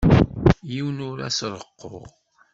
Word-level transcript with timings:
Yiwen 0.71 0.99
ur 1.09 1.17
as-reqquɣ. 1.27 1.93